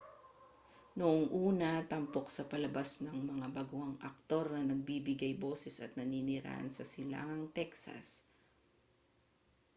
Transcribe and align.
noong 0.97 1.23
una 1.49 1.71
tampok 1.91 2.25
sa 2.31 2.43
palabas 2.51 2.91
ang 3.09 3.19
mga 3.31 3.47
baguhang 3.57 3.97
aktor 4.11 4.43
na 4.51 4.61
nagbibigay 4.71 5.33
boses 5.45 5.75
at 5.85 5.91
naninirahan 5.99 6.69
sa 6.73 6.81
silangang 6.93 7.45
texas 7.57 8.07